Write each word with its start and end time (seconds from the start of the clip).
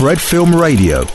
Fred 0.00 0.16
Film 0.16 0.58
Radio. 0.58 1.06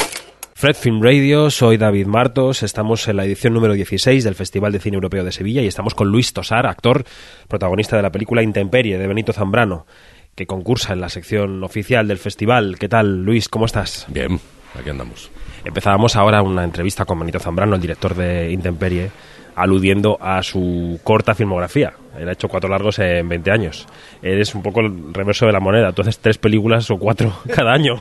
Fred 0.53 0.75
Film 0.75 1.01
Radio, 1.01 1.49
soy 1.49 1.77
David 1.77 2.05
Martos, 2.05 2.61
estamos 2.61 3.07
en 3.07 3.15
la 3.15 3.25
edición 3.25 3.55
número 3.55 3.73
16 3.73 4.23
del 4.23 4.35
Festival 4.35 4.71
de 4.71 4.79
Cine 4.79 4.93
Europeo 4.93 5.23
de 5.23 5.31
Sevilla 5.31 5.63
y 5.63 5.65
estamos 5.65 5.95
con 5.95 6.09
Luis 6.09 6.33
Tosar, 6.33 6.67
actor, 6.67 7.03
protagonista 7.47 7.95
de 7.95 8.03
la 8.03 8.11
película 8.11 8.43
Intemperie 8.43 8.99
de 8.99 9.07
Benito 9.07 9.33
Zambrano, 9.33 9.87
que 10.35 10.45
concursa 10.45 10.93
en 10.93 11.01
la 11.01 11.09
sección 11.09 11.63
oficial 11.63 12.07
del 12.07 12.19
festival. 12.19 12.77
¿Qué 12.77 12.87
tal, 12.87 13.23
Luis? 13.23 13.49
¿Cómo 13.49 13.65
estás? 13.65 14.05
Bien, 14.07 14.39
aquí 14.79 14.91
andamos. 14.91 15.31
Empezábamos 15.63 16.15
ahora 16.15 16.43
una 16.43 16.63
entrevista 16.63 17.05
con 17.05 17.17
Benito 17.17 17.39
Zambrano, 17.39 17.73
el 17.73 17.81
director 17.81 18.13
de 18.13 18.51
Intemperie, 18.51 19.09
aludiendo 19.55 20.17
a 20.21 20.43
su 20.43 20.99
corta 21.03 21.33
filmografía. 21.33 21.93
Él 22.17 22.29
ha 22.29 22.33
hecho 22.33 22.47
cuatro 22.47 22.69
largos 22.69 22.99
en 22.99 23.27
20 23.27 23.51
años. 23.51 23.87
Eres 24.21 24.53
un 24.55 24.61
poco 24.61 24.81
el 24.81 25.13
reverso 25.13 25.45
de 25.45 25.51
la 25.51 25.59
moneda. 25.59 25.91
Tú 25.91 26.01
haces 26.01 26.19
tres 26.19 26.37
películas 26.37 26.89
o 26.91 26.97
cuatro 26.97 27.33
cada 27.53 27.73
año. 27.73 27.99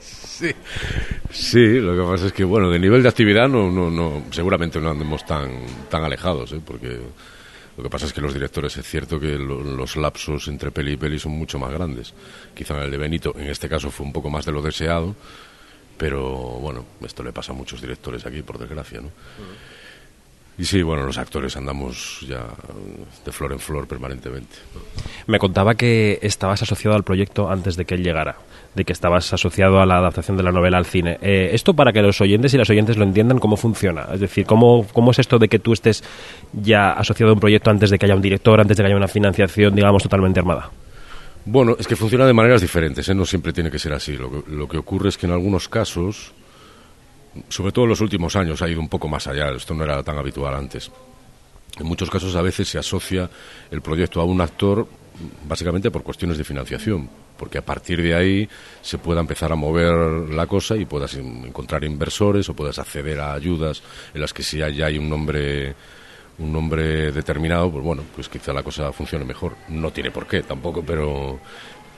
sí. 0.00 0.50
sí, 1.30 1.80
lo 1.80 1.94
que 1.96 2.10
pasa 2.10 2.26
es 2.26 2.32
que, 2.32 2.44
bueno, 2.44 2.70
de 2.70 2.78
nivel 2.78 3.02
de 3.02 3.08
actividad 3.08 3.48
no, 3.48 3.70
no, 3.70 3.90
no 3.90 4.22
seguramente 4.30 4.80
no 4.80 4.90
andemos 4.90 5.24
tan, 5.24 5.50
tan 5.88 6.04
alejados, 6.04 6.52
¿eh? 6.52 6.60
porque 6.64 7.00
lo 7.76 7.82
que 7.82 7.90
pasa 7.90 8.06
es 8.06 8.12
que 8.12 8.20
los 8.20 8.32
directores, 8.32 8.76
es 8.76 8.86
cierto 8.86 9.20
que 9.20 9.38
los 9.38 9.96
lapsos 9.96 10.48
entre 10.48 10.70
peli 10.70 10.92
y 10.92 10.96
peli 10.96 11.18
son 11.18 11.32
mucho 11.32 11.58
más 11.58 11.70
grandes. 11.72 12.14
Quizá 12.54 12.74
en 12.74 12.84
el 12.84 12.90
de 12.90 12.96
Benito, 12.96 13.34
en 13.36 13.48
este 13.48 13.68
caso, 13.68 13.90
fue 13.90 14.06
un 14.06 14.12
poco 14.12 14.30
más 14.30 14.46
de 14.46 14.52
lo 14.52 14.62
deseado, 14.62 15.14
pero 15.98 16.22
bueno, 16.60 16.86
esto 17.04 17.22
le 17.22 17.32
pasa 17.32 17.52
a 17.52 17.54
muchos 17.54 17.80
directores 17.80 18.24
aquí, 18.24 18.42
por 18.42 18.58
desgracia, 18.58 19.00
¿no? 19.00 19.10
Y 20.58 20.64
sí, 20.64 20.82
bueno, 20.82 21.04
los 21.04 21.18
actores 21.18 21.54
andamos 21.56 22.24
ya 22.26 22.46
de 23.24 23.32
flor 23.32 23.52
en 23.52 23.58
flor 23.58 23.86
permanentemente. 23.86 24.56
Me 25.26 25.38
contaba 25.38 25.74
que 25.74 26.18
estabas 26.22 26.62
asociado 26.62 26.96
al 26.96 27.04
proyecto 27.04 27.50
antes 27.50 27.76
de 27.76 27.84
que 27.84 27.94
él 27.94 28.02
llegara, 28.02 28.36
de 28.74 28.84
que 28.84 28.92
estabas 28.94 29.30
asociado 29.34 29.80
a 29.80 29.86
la 29.86 29.98
adaptación 29.98 30.38
de 30.38 30.42
la 30.42 30.52
novela 30.52 30.78
al 30.78 30.86
cine. 30.86 31.18
Eh, 31.20 31.50
esto 31.52 31.74
para 31.74 31.92
que 31.92 32.00
los 32.00 32.22
oyentes 32.22 32.54
y 32.54 32.58
las 32.58 32.70
oyentes 32.70 32.96
lo 32.96 33.04
entiendan, 33.04 33.38
¿cómo 33.38 33.58
funciona? 33.58 34.06
Es 34.14 34.20
decir, 34.20 34.46
¿cómo, 34.46 34.86
¿cómo 34.94 35.10
es 35.10 35.18
esto 35.18 35.38
de 35.38 35.48
que 35.48 35.58
tú 35.58 35.74
estés 35.74 36.02
ya 36.54 36.92
asociado 36.92 37.32
a 37.32 37.34
un 37.34 37.40
proyecto 37.40 37.70
antes 37.70 37.90
de 37.90 37.98
que 37.98 38.06
haya 38.06 38.14
un 38.14 38.22
director, 38.22 38.58
antes 38.58 38.78
de 38.78 38.82
que 38.82 38.86
haya 38.86 38.96
una 38.96 39.08
financiación, 39.08 39.74
digamos, 39.74 40.02
totalmente 40.02 40.40
armada? 40.40 40.70
Bueno, 41.44 41.76
es 41.78 41.86
que 41.86 41.96
funciona 41.96 42.26
de 42.26 42.32
maneras 42.32 42.62
diferentes, 42.62 43.06
¿eh? 43.08 43.14
no 43.14 43.26
siempre 43.26 43.52
tiene 43.52 43.70
que 43.70 43.78
ser 43.78 43.92
así. 43.92 44.16
Lo 44.16 44.30
que, 44.30 44.50
lo 44.50 44.66
que 44.66 44.78
ocurre 44.78 45.10
es 45.10 45.18
que 45.18 45.26
en 45.26 45.32
algunos 45.32 45.68
casos 45.68 46.32
sobre 47.48 47.72
todo 47.72 47.84
en 47.84 47.90
los 47.90 48.00
últimos 48.00 48.36
años, 48.36 48.62
ha 48.62 48.68
ido 48.68 48.80
un 48.80 48.88
poco 48.88 49.08
más 49.08 49.26
allá. 49.26 49.50
Esto 49.50 49.74
no 49.74 49.84
era 49.84 50.02
tan 50.02 50.18
habitual 50.18 50.54
antes. 50.54 50.90
En 51.78 51.86
muchos 51.86 52.10
casos 52.10 52.34
a 52.36 52.42
veces 52.42 52.68
se 52.68 52.78
asocia 52.78 53.28
el 53.70 53.82
proyecto 53.82 54.20
a 54.20 54.24
un 54.24 54.40
actor 54.40 54.86
básicamente 55.48 55.90
por 55.90 56.02
cuestiones 56.02 56.38
de 56.38 56.44
financiación, 56.44 57.08
porque 57.38 57.58
a 57.58 57.64
partir 57.64 58.02
de 58.02 58.14
ahí 58.14 58.48
se 58.82 58.98
pueda 58.98 59.20
empezar 59.20 59.52
a 59.52 59.56
mover 59.56 59.94
la 60.30 60.46
cosa 60.46 60.76
y 60.76 60.84
puedas 60.84 61.14
encontrar 61.14 61.84
inversores 61.84 62.48
o 62.48 62.54
puedas 62.54 62.78
acceder 62.78 63.20
a 63.20 63.32
ayudas 63.32 63.82
en 64.14 64.20
las 64.20 64.32
que 64.32 64.42
si 64.42 64.58
ya 64.58 64.86
hay 64.86 64.98
un 64.98 65.08
nombre 65.08 65.74
un 66.38 66.52
nombre 66.52 67.12
determinado, 67.12 67.70
pues 67.70 67.82
bueno, 67.82 68.02
pues 68.14 68.28
quizá 68.28 68.52
la 68.52 68.62
cosa 68.62 68.92
funcione 68.92 69.24
mejor. 69.24 69.56
No 69.68 69.90
tiene 69.90 70.10
por 70.10 70.26
qué 70.26 70.42
tampoco, 70.42 70.82
pero 70.82 71.40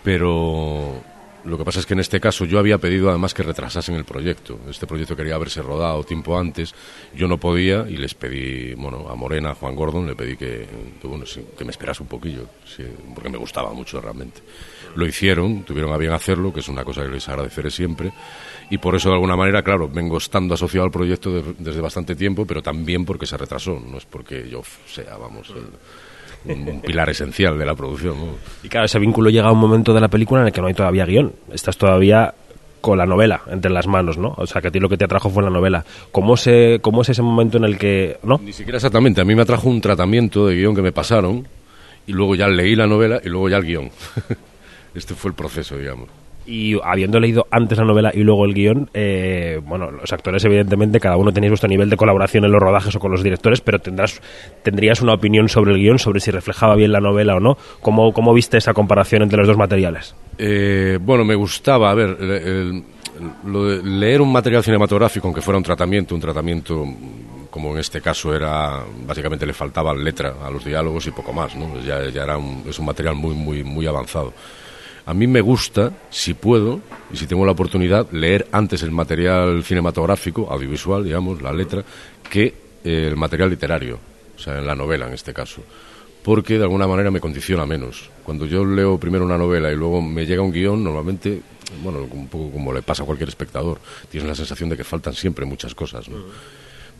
pero 0.02 1.02
lo 1.44 1.56
que 1.56 1.64
pasa 1.64 1.80
es 1.80 1.86
que 1.86 1.94
en 1.94 2.00
este 2.00 2.20
caso 2.20 2.44
yo 2.44 2.58
había 2.58 2.78
pedido 2.78 3.08
además 3.10 3.34
que 3.34 3.42
retrasasen 3.42 3.94
el 3.94 4.04
proyecto. 4.04 4.58
Este 4.68 4.86
proyecto 4.86 5.16
quería 5.16 5.34
haberse 5.34 5.62
rodado 5.62 6.02
tiempo 6.04 6.38
antes. 6.38 6.74
Yo 7.14 7.28
no 7.28 7.38
podía 7.38 7.88
y 7.88 7.96
les 7.96 8.14
pedí, 8.14 8.74
bueno, 8.74 9.08
a 9.08 9.14
Morena, 9.14 9.50
a 9.50 9.54
Juan 9.54 9.74
Gordon, 9.74 10.06
le 10.06 10.14
pedí 10.14 10.36
que, 10.36 10.66
bueno, 11.02 11.24
que 11.56 11.64
me 11.64 11.70
esperase 11.70 12.02
un 12.02 12.08
poquillo, 12.08 12.46
porque 13.14 13.30
me 13.30 13.38
gustaba 13.38 13.72
mucho 13.72 14.00
realmente. 14.00 14.40
Lo 14.94 15.06
hicieron, 15.06 15.62
tuvieron 15.62 15.92
a 15.92 15.96
bien 15.96 16.12
hacerlo, 16.12 16.52
que 16.52 16.60
es 16.60 16.68
una 16.68 16.84
cosa 16.84 17.02
que 17.02 17.10
les 17.10 17.28
agradeceré 17.28 17.70
siempre. 17.70 18.12
Y 18.70 18.78
por 18.78 18.94
eso, 18.94 19.08
de 19.08 19.14
alguna 19.14 19.36
manera, 19.36 19.62
claro, 19.62 19.88
vengo 19.88 20.18
estando 20.18 20.54
asociado 20.54 20.84
al 20.84 20.90
proyecto 20.90 21.30
desde 21.58 21.80
bastante 21.80 22.16
tiempo, 22.16 22.46
pero 22.46 22.62
también 22.62 23.04
porque 23.04 23.26
se 23.26 23.36
retrasó. 23.36 23.78
No 23.78 23.98
es 23.98 24.06
porque 24.06 24.48
yo 24.48 24.62
sea, 24.86 25.16
vamos 25.16 25.52
un 26.44 26.80
pilar 26.80 27.10
esencial 27.10 27.58
de 27.58 27.66
la 27.66 27.74
producción. 27.74 28.16
Y 28.62 28.68
claro, 28.68 28.86
ese 28.86 28.98
vínculo 28.98 29.30
llega 29.30 29.48
a 29.48 29.52
un 29.52 29.58
momento 29.58 29.92
de 29.92 30.00
la 30.00 30.08
película 30.08 30.40
en 30.40 30.48
el 30.48 30.52
que 30.52 30.60
no 30.60 30.66
hay 30.66 30.74
todavía 30.74 31.04
guion. 31.04 31.32
Estás 31.52 31.76
todavía 31.76 32.34
con 32.80 32.96
la 32.96 33.06
novela 33.06 33.42
entre 33.50 33.70
las 33.70 33.86
manos, 33.86 34.18
¿no? 34.18 34.34
O 34.36 34.46
sea, 34.46 34.62
que 34.62 34.68
a 34.68 34.70
ti 34.70 34.78
lo 34.78 34.88
que 34.88 34.96
te 34.96 35.04
atrajo 35.04 35.30
fue 35.30 35.42
la 35.42 35.50
novela. 35.50 35.84
¿Cómo, 36.12 36.36
se, 36.36 36.78
¿Cómo 36.80 37.02
es 37.02 37.08
ese 37.08 37.22
momento 37.22 37.58
en 37.58 37.64
el 37.64 37.78
que...? 37.78 38.18
¿no? 38.22 38.38
Ni 38.42 38.52
siquiera 38.52 38.76
exactamente. 38.76 39.20
A 39.20 39.24
mí 39.24 39.34
me 39.34 39.42
atrajo 39.42 39.68
un 39.68 39.80
tratamiento 39.80 40.46
de 40.46 40.56
guion 40.56 40.74
que 40.74 40.82
me 40.82 40.92
pasaron 40.92 41.46
y 42.06 42.12
luego 42.12 42.34
ya 42.34 42.48
leí 42.48 42.74
la 42.76 42.86
novela 42.86 43.20
y 43.22 43.28
luego 43.28 43.48
ya 43.48 43.56
el 43.56 43.64
guion. 43.64 43.90
este 44.94 45.14
fue 45.14 45.30
el 45.30 45.34
proceso, 45.34 45.76
digamos 45.76 46.08
y 46.48 46.80
habiendo 46.82 47.20
leído 47.20 47.46
antes 47.50 47.76
la 47.76 47.84
novela 47.84 48.10
y 48.14 48.20
luego 48.20 48.46
el 48.46 48.54
guion, 48.54 48.88
eh, 48.94 49.60
bueno, 49.62 49.90
los 49.90 50.10
actores 50.10 50.42
evidentemente 50.46 50.98
cada 50.98 51.18
uno 51.18 51.30
tenéis 51.30 51.50
vuestro 51.50 51.68
nivel 51.68 51.90
de 51.90 51.96
colaboración 51.98 52.46
en 52.46 52.52
los 52.52 52.60
rodajes 52.60 52.96
o 52.96 52.98
con 52.98 53.12
los 53.12 53.22
directores, 53.22 53.60
pero 53.60 53.78
tendrás, 53.78 54.22
tendrías 54.62 55.02
una 55.02 55.12
opinión 55.12 55.50
sobre 55.50 55.72
el 55.72 55.78
guion, 55.78 55.98
sobre 55.98 56.20
si 56.20 56.30
reflejaba 56.30 56.74
bien 56.74 56.90
la 56.90 57.00
novela 57.00 57.36
o 57.36 57.40
no. 57.40 57.58
¿Cómo, 57.82 58.12
cómo 58.14 58.32
viste 58.32 58.56
esa 58.56 58.72
comparación 58.72 59.22
entre 59.22 59.38
los 59.38 59.46
dos 59.46 59.58
materiales? 59.58 60.14
Eh, 60.38 60.98
bueno, 61.02 61.22
me 61.22 61.34
gustaba, 61.34 61.90
a 61.90 61.94
ver, 61.94 62.16
lo 63.44 63.64
de 63.66 63.82
leer 63.82 64.22
un 64.22 64.32
material 64.32 64.64
cinematográfico, 64.64 65.26
aunque 65.26 65.42
fuera 65.42 65.58
un 65.58 65.64
tratamiento, 65.64 66.14
un 66.14 66.20
tratamiento 66.20 66.86
como 67.50 67.72
en 67.72 67.78
este 67.78 68.00
caso 68.00 68.34
era, 68.34 68.84
básicamente 69.06 69.44
le 69.44 69.52
faltaba 69.52 69.94
letra 69.94 70.34
a 70.42 70.50
los 70.50 70.64
diálogos 70.64 71.06
y 71.06 71.10
poco 71.10 71.32
más, 71.32 71.54
¿no? 71.56 71.80
Ya, 71.80 72.08
ya 72.08 72.22
era 72.22 72.38
un, 72.38 72.62
es 72.66 72.78
un 72.78 72.86
material 72.86 73.16
muy, 73.16 73.34
muy, 73.34 73.64
muy 73.64 73.86
avanzado. 73.86 74.32
A 75.08 75.14
mí 75.14 75.26
me 75.26 75.40
gusta, 75.40 75.90
si 76.10 76.34
puedo, 76.34 76.82
y 77.10 77.16
si 77.16 77.26
tengo 77.26 77.46
la 77.46 77.52
oportunidad, 77.52 78.10
leer 78.12 78.46
antes 78.52 78.82
el 78.82 78.90
material 78.90 79.64
cinematográfico, 79.64 80.52
audiovisual, 80.52 81.02
digamos, 81.02 81.40
la 81.40 81.50
letra, 81.50 81.82
que 82.28 82.54
eh, 82.84 83.06
el 83.08 83.16
material 83.16 83.48
literario, 83.48 83.98
o 84.36 84.38
sea, 84.38 84.58
en 84.58 84.66
la 84.66 84.74
novela 84.74 85.06
en 85.06 85.14
este 85.14 85.32
caso. 85.32 85.62
Porque 86.22 86.58
de 86.58 86.64
alguna 86.64 86.86
manera 86.86 87.10
me 87.10 87.20
condiciona 87.20 87.64
menos. 87.64 88.10
Cuando 88.22 88.44
yo 88.44 88.66
leo 88.66 89.00
primero 89.00 89.24
una 89.24 89.38
novela 89.38 89.72
y 89.72 89.76
luego 89.76 90.02
me 90.02 90.26
llega 90.26 90.42
un 90.42 90.52
guion, 90.52 90.84
normalmente, 90.84 91.40
bueno, 91.82 92.06
un 92.10 92.28
poco 92.28 92.50
como 92.50 92.70
le 92.74 92.82
pasa 92.82 93.02
a 93.02 93.06
cualquier 93.06 93.30
espectador, 93.30 93.80
tienes 94.10 94.28
la 94.28 94.34
sensación 94.34 94.68
de 94.68 94.76
que 94.76 94.84
faltan 94.84 95.14
siempre 95.14 95.46
muchas 95.46 95.74
cosas. 95.74 96.04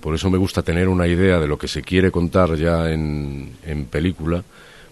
Por 0.01 0.15
eso 0.15 0.31
me 0.31 0.39
gusta 0.39 0.63
tener 0.63 0.89
una 0.89 1.07
idea 1.07 1.39
de 1.39 1.47
lo 1.47 1.59
que 1.59 1.69
se 1.69 1.83
quiere 1.83 2.11
contar 2.11 2.55
ya 2.55 2.91
en, 2.91 3.59
en 3.67 3.85
película 3.85 4.43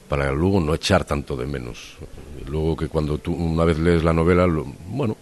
para 0.09 0.33
luego 0.33 0.61
no 0.61 0.75
echar 0.75 1.05
tanto 1.05 1.37
de 1.37 1.47
menos. 1.47 1.97
Luego 2.47 2.77
que 2.77 2.89
cuando 2.89 3.19
tú 3.19 3.33
una 3.34 3.65
vez 3.65 3.78
lees 3.78 4.05
la 4.05 4.12
novela, 4.12 4.47
bueno, 4.87 5.17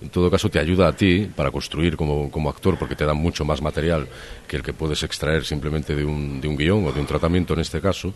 en 0.00 0.08
todo 0.08 0.30
caso 0.30 0.48
te 0.48 0.58
ayuda 0.58 0.88
a 0.88 0.92
ti 0.92 1.28
para 1.34 1.50
construir 1.50 1.96
como, 1.96 2.30
como, 2.30 2.50
actor 2.50 2.78
porque 2.78 2.96
te 2.96 3.06
da 3.06 3.14
mucho 3.14 3.44
más 3.44 3.62
material 3.62 4.06
que 4.46 4.56
el 4.56 4.62
que 4.62 4.72
puedes 4.72 5.02
extraer 5.02 5.44
simplemente 5.44 5.94
de 5.94 6.04
un, 6.04 6.40
de 6.40 6.48
un 6.48 6.56
guion 6.56 6.86
o 6.86 6.92
de 6.92 7.00
un 7.00 7.06
tratamiento 7.06 7.54
en 7.54 7.60
este 7.60 7.80
caso 7.80 8.12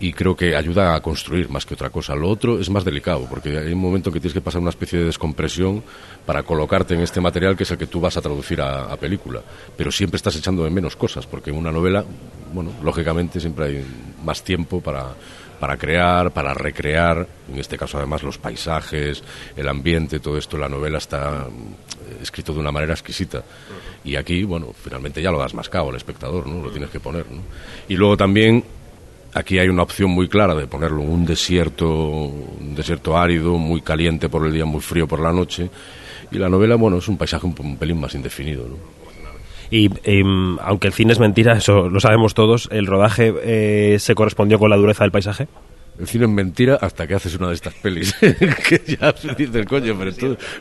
y 0.00 0.14
creo 0.14 0.34
que 0.34 0.56
ayuda 0.56 0.94
a 0.94 1.00
construir 1.02 1.50
más 1.50 1.66
que 1.66 1.74
otra 1.74 1.90
cosa. 1.90 2.14
Lo 2.14 2.28
otro 2.30 2.58
es 2.58 2.70
más 2.70 2.84
delicado, 2.84 3.26
porque 3.28 3.58
hay 3.58 3.72
un 3.74 3.78
momento 3.78 4.10
que 4.10 4.18
tienes 4.18 4.32
que 4.32 4.40
pasar 4.40 4.62
una 4.62 4.70
especie 4.70 4.98
de 4.98 5.04
descompresión 5.04 5.84
para 6.24 6.42
colocarte 6.42 6.94
en 6.94 7.02
este 7.02 7.20
material 7.20 7.54
que 7.54 7.64
es 7.64 7.70
el 7.70 7.76
que 7.76 7.86
tú 7.86 8.00
vas 8.00 8.16
a 8.16 8.22
traducir 8.22 8.62
a, 8.62 8.96
película. 8.96 9.42
Pero 9.76 9.92
siempre 9.92 10.16
estás 10.16 10.34
echando 10.36 10.64
de 10.64 10.70
menos 10.70 10.96
cosas, 10.96 11.26
porque 11.26 11.50
en 11.50 11.56
una 11.56 11.70
novela, 11.70 12.02
bueno, 12.52 12.72
lógicamente 12.82 13.40
siempre 13.40 13.66
hay 13.66 13.84
más 14.24 14.42
tiempo 14.42 14.80
para, 14.80 15.08
para 15.60 15.76
crear, 15.76 16.30
para 16.30 16.54
recrear, 16.54 17.28
en 17.52 17.58
este 17.58 17.76
caso 17.76 17.98
además 17.98 18.22
los 18.22 18.38
paisajes, 18.38 19.22
el 19.54 19.68
ambiente, 19.68 20.18
todo 20.18 20.38
esto, 20.38 20.56
la 20.56 20.68
novela 20.70 20.96
está 20.96 21.46
eh, 21.46 22.18
escrito 22.22 22.54
de 22.54 22.60
una 22.60 22.72
manera 22.72 22.94
exquisita. 22.94 23.42
Y 24.02 24.16
aquí, 24.16 24.44
bueno, 24.44 24.72
finalmente 24.72 25.20
ya 25.20 25.30
lo 25.30 25.38
das 25.38 25.52
mascado 25.52 25.90
al 25.90 25.96
espectador, 25.96 26.46
¿no? 26.46 26.62
Lo 26.62 26.70
tienes 26.70 26.88
que 26.88 27.00
poner, 27.00 27.30
¿no? 27.30 27.42
Y 27.86 27.96
luego 27.96 28.16
también 28.16 28.64
Aquí 29.32 29.58
hay 29.58 29.68
una 29.68 29.82
opción 29.84 30.10
muy 30.10 30.28
clara 30.28 30.54
de 30.54 30.66
ponerlo 30.66 31.02
en 31.02 31.10
un 31.10 31.24
desierto, 31.24 31.88
un 31.88 32.74
desierto 32.74 33.16
árido, 33.16 33.56
muy 33.58 33.80
caliente 33.80 34.28
por 34.28 34.46
el 34.46 34.52
día, 34.52 34.64
muy 34.64 34.80
frío 34.80 35.06
por 35.06 35.20
la 35.20 35.32
noche. 35.32 35.70
Y 36.32 36.38
la 36.38 36.48
novela, 36.48 36.74
bueno, 36.76 36.98
es 36.98 37.08
un 37.08 37.16
paisaje 37.16 37.46
un, 37.46 37.76
pelín 37.76 38.00
más 38.00 38.14
indefinido. 38.14 38.66
¿no? 38.66 38.76
Y 39.70 39.88
em, 40.02 40.58
aunque 40.60 40.88
el 40.88 40.92
cine 40.92 41.12
es 41.12 41.20
mentira, 41.20 41.56
eso 41.56 41.88
lo 41.88 42.00
sabemos 42.00 42.34
todos, 42.34 42.68
¿el 42.72 42.86
rodaje 42.86 43.32
eh, 43.42 43.98
se 44.00 44.16
correspondió 44.16 44.58
con 44.58 44.70
la 44.70 44.76
dureza 44.76 45.04
del 45.04 45.12
paisaje? 45.12 45.46
El 46.00 46.06
cine 46.06 46.24
es 46.24 46.30
mentira 46.30 46.78
hasta 46.80 47.06
que 47.06 47.14
haces 47.14 47.34
una 47.34 47.48
de 47.48 47.54
estas 47.54 47.74
pelis. 47.74 48.14
que 48.20 48.96
ya 48.98 49.12
dices, 49.36 49.66
coño, 49.66 49.94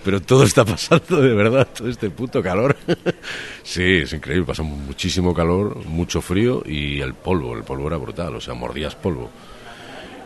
pero 0.04 0.22
todo, 0.22 0.44
está 0.44 0.66
pasando 0.66 1.22
de 1.22 1.34
verdad, 1.34 1.68
todo 1.76 1.88
este 1.88 2.10
puto 2.10 2.44
calor. 2.44 2.76
sí, 3.64 4.00
es 4.04 4.12
increíble, 4.12 4.46
pasó 4.46 4.66
muchísimo 4.66 5.34
calor, 5.34 5.86
mucho 5.86 6.22
frío 6.22 6.62
y 6.66 7.00
el 7.00 7.14
polvo, 7.14 7.56
el 7.56 7.64
polvo 7.64 7.88
era 7.88 7.96
brutal, 7.96 8.36
o 8.36 8.42
sea, 8.42 8.54
mordías 8.54 8.96
polvo. 8.96 9.30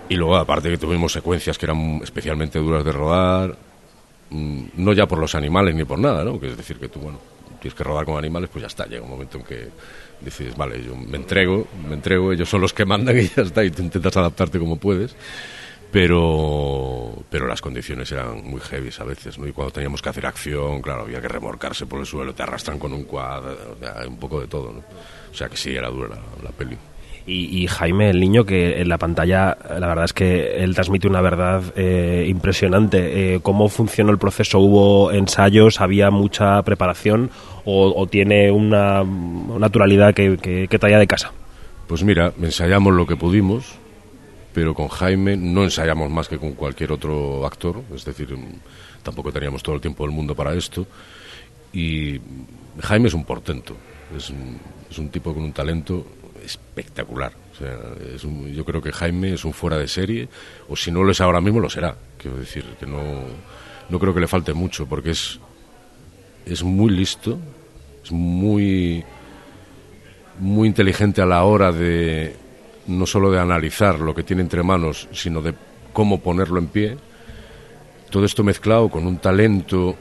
Y 0.10 0.16
luego, 0.16 0.36
aparte 0.36 0.72
que 0.72 0.80
tuvimos 0.80 1.12
secuencias 1.12 1.60
que 1.60 1.68
eran 1.68 2.02
especialmente 2.02 2.58
duras 2.58 2.84
de 2.84 2.92
rodar, 2.92 3.56
mm, 4.32 4.64
no 4.78 4.94
ya 4.94 5.08
por 5.08 5.20
los 5.20 5.36
animales 5.36 5.76
ni 5.76 5.86
por 5.86 6.00
nada, 6.00 6.24
¿no? 6.24 6.40
Que 6.40 6.48
es 6.48 6.58
decir, 6.58 6.78
que 6.78 6.90
tú, 6.90 7.00
bueno, 7.00 7.20
tienes 7.64 7.78
que 7.78 7.84
rodar 7.84 8.06
con 8.06 8.18
animales, 8.18 8.50
pues 8.52 8.62
ya 8.62 8.68
está, 8.68 8.86
llega 8.86 9.04
un 9.04 9.10
momento 9.10 9.38
en 9.38 9.46
que 9.46 9.70
dices, 10.20 10.56
vale, 10.58 10.84
yo 10.84 10.96
me 10.96 11.16
entrego, 11.16 11.66
me 11.88 11.96
entrego, 11.96 12.34
ellos 12.34 12.50
son 12.50 12.60
los 12.60 12.74
que 12.74 12.86
mandan 12.86 13.18
y 13.18 13.30
ya 13.30 13.44
está, 13.44 13.64
y 13.64 13.72
tú 13.72 13.82
intentas 13.82 14.16
adaptarte 14.18 14.60
como 14.60 14.76
puedes. 14.76 15.16
pero 15.92 17.24
pero 17.30 17.48
las 17.48 17.62
condiciones 17.62 18.12
eran 18.12 18.44
muy 18.44 18.60
heavy 18.60 18.90
a 19.00 19.04
veces, 19.06 19.40
¿no? 19.40 19.48
Y 19.48 19.54
cuando 19.54 19.72
teníamos 19.72 20.02
que 20.02 20.10
hacer 20.10 20.26
acción, 20.26 20.82
claro, 20.82 21.04
había 21.04 21.22
que 21.22 21.30
remorcarse 21.30 21.86
por 21.86 22.00
el 22.02 22.06
suelo, 22.06 22.36
te 22.36 22.44
arrastran 22.44 22.78
con 22.78 22.92
un 22.92 23.06
cuadro, 23.06 23.78
un 24.08 24.18
poco 24.18 24.42
de 24.42 24.48
todo, 24.48 24.74
¿no? 24.74 24.84
O 25.32 25.36
sea 25.36 25.48
que 25.48 25.56
sí, 25.56 25.74
era 25.74 25.90
dura 25.90 26.20
la, 26.44 26.50
peli. 26.52 26.78
Y, 27.26 27.68
Jaime, 27.68 28.10
el 28.10 28.20
niño 28.20 28.46
que 28.46 28.82
en 28.82 28.90
la 28.90 28.98
pantalla, 28.98 29.58
la 29.80 29.88
verdad 29.88 30.04
es 30.04 30.12
que 30.12 30.62
él 30.62 30.76
transmite 30.76 31.08
una 31.08 31.22
verdad 31.22 31.64
eh, 31.76 32.26
impresionante. 32.28 33.36
Eh, 33.36 33.40
¿Cómo 33.42 33.70
funcionó 33.70 34.12
el 34.12 34.18
proceso? 34.18 34.60
¿Hubo 34.60 35.10
ensayos? 35.10 35.80
¿Había 35.80 36.12
mucha 36.12 36.62
preparación? 36.64 37.32
¿O, 37.64 38.06
tiene 38.08 38.52
una 38.52 39.06
naturalidad 39.06 40.14
que, 40.14 40.38
que, 40.38 40.68
que 40.68 40.80
traía 40.80 41.00
de 41.00 41.08
casa? 41.08 41.32
Pues 41.88 42.04
mira, 42.04 42.34
ensayamos 42.42 42.94
lo 42.94 43.08
que 43.08 43.16
pudimos 43.16 43.78
pero 44.54 44.74
con 44.74 44.88
Jaime 44.88 45.36
no 45.36 45.64
ensayamos 45.64 46.10
más 46.10 46.30
que 46.30 46.38
con 46.38 46.54
cualquier 46.54 46.92
otro 46.92 47.46
actor, 47.46 47.82
es 47.94 48.06
decir, 48.06 48.38
tampoco 49.02 49.32
teníamos 49.32 49.64
todo 49.64 49.76
el 49.76 49.82
tiempo 49.82 50.04
del 50.06 50.14
mundo 50.14 50.36
para 50.36 50.54
esto. 50.54 50.86
Y 51.74 52.20
Jaime 52.80 53.08
es 53.08 53.16
un 53.16 53.26
portento, 53.26 53.76
es 54.16 54.30
un, 54.30 55.10
tipo 55.10 55.34
con 55.34 55.44
un 55.44 55.54
talento 55.54 56.06
espectacular. 56.44 57.34
yo 58.52 58.66
creo 58.66 58.82
que 58.82 58.92
Jaime 58.92 59.34
es 59.34 59.46
un 59.46 59.54
fuera 59.54 59.78
de 59.78 59.88
serie, 59.88 60.30
o 60.68 60.76
si 60.76 60.92
no 60.92 61.04
lo 61.04 61.12
es 61.12 61.22
ahora 61.22 61.42
mismo, 61.42 61.60
lo 61.60 61.70
será. 61.70 61.96
Quiero 62.18 62.38
decir, 62.38 62.64
que 62.80 62.86
no, 62.86 63.02
no 63.90 64.00
creo 64.00 64.14
que 64.14 64.20
le 64.20 64.28
falte 64.28 64.54
mucho, 64.54 64.86
porque 64.86 65.12
es, 65.12 65.40
es 66.46 66.64
muy 66.64 66.92
listo, 66.92 67.40
es 68.04 68.12
muy, 68.12 69.04
muy 70.40 70.68
inteligente 70.68 71.22
a 71.22 71.26
la 71.26 71.44
hora 71.44 71.72
de 71.72 72.36
no 72.88 73.06
solo 73.06 73.32
de 73.32 73.40
analizar 73.40 74.00
lo 74.00 74.14
que 74.14 74.24
tiene 74.24 74.42
entre 74.42 74.64
manos, 74.64 75.08
sino 75.14 75.42
de 75.42 75.54
cómo 75.94 76.20
ponerlo 76.20 76.60
en 76.60 76.68
pie. 76.68 76.98
Todo 78.10 78.26
esto 78.26 78.44
mezclado 78.44 78.90
con 78.90 79.08
un 79.08 79.18
talento 79.18 79.96